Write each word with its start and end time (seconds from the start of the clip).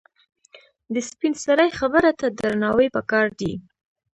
د 0.93 0.95
سپینسرې 1.09 1.69
خبره 1.79 2.11
ته 2.19 2.27
درناوی 2.39 2.87
پکار 2.95 3.27
دی. 3.39 3.53